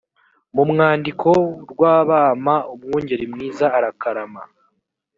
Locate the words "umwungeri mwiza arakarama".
2.73-4.43